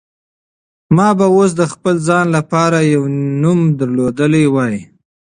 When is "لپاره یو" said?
2.37-3.03